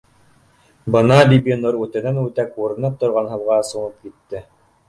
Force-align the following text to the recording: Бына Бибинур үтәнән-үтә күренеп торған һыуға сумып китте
Бына 0.95 1.17
Бибинур 1.33 1.77
үтәнән-үтә 1.87 2.47
күренеп 2.57 2.99
торған 3.05 3.33
һыуға 3.35 3.59
сумып 3.73 4.05
китте 4.09 4.47